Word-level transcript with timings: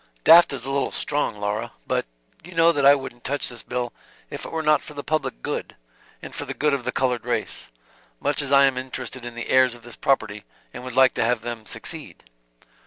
"Daft 0.23 0.51
is 0.51 0.65
a 0.65 0.71
little 0.71 0.91
strong, 0.91 1.39
Laura. 1.39 1.73
But 1.85 2.07
you 2.43 2.55
know 2.55 2.71
that 2.71 2.87
I 2.87 2.95
wouldn't 2.95 3.23
touch 3.23 3.49
this 3.49 3.61
bill 3.61 3.93
if 4.31 4.45
it 4.45 4.51
were 4.51 4.63
not 4.63 4.81
for 4.81 4.95
the 4.95 5.03
public 5.03 5.43
good, 5.43 5.75
and 6.23 6.33
for 6.33 6.43
the 6.45 6.55
good 6.55 6.73
of 6.73 6.85
the 6.85 6.91
colored 6.91 7.23
race; 7.23 7.69
much 8.19 8.41
as 8.41 8.51
I 8.51 8.65
am 8.65 8.79
interested 8.79 9.25
in 9.25 9.35
the 9.35 9.49
heirs 9.51 9.75
of 9.75 9.83
this 9.83 9.95
property, 9.95 10.43
and 10.73 10.83
would 10.83 10.95
like 10.95 11.13
to 11.13 11.23
have 11.23 11.41
them 11.41 11.67
succeed." 11.67 12.23